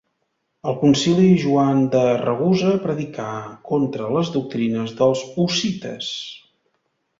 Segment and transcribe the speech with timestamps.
[0.69, 3.29] Al Concili Joan de Ragusa predicà
[3.73, 6.11] contra les doctrines dels hussites.